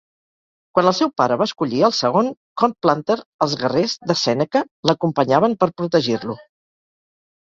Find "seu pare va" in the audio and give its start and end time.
0.99-1.47